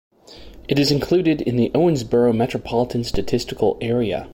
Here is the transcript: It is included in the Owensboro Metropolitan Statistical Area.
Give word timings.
It 0.67 0.79
is 0.79 0.89
included 0.89 1.41
in 1.41 1.57
the 1.57 1.69
Owensboro 1.75 2.35
Metropolitan 2.35 3.03
Statistical 3.03 3.77
Area. 3.81 4.27